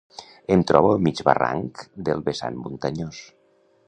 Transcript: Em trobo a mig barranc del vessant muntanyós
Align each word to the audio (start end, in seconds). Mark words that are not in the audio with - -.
Em 0.53 0.61
trobo 0.69 0.87
a 0.93 1.01
mig 1.07 1.19
barranc 1.29 1.83
del 2.07 2.23
vessant 2.31 2.57
muntanyós 2.63 3.21